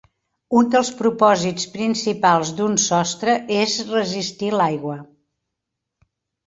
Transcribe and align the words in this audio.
Un 0.59 0.69
dels 0.75 0.87
propòsits 1.01 1.67
principals 1.75 2.55
d'un 2.61 2.75
sostre 2.87 3.39
és 3.61 3.79
resistir 3.93 4.53
l'aigua. 4.59 4.99